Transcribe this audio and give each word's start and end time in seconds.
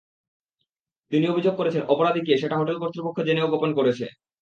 তিনি 1.11 1.25
অভিযোগ 1.27 1.53
করেছেন, 1.57 1.83
অপরাধী 1.93 2.21
কে, 2.27 2.33
সেটা 2.37 2.55
হোটেল 2.57 2.77
কর্তৃপক্ষ 2.79 3.17
জেনেও 3.27 3.51
গোপন 3.53 3.69
করেছে। 3.75 4.05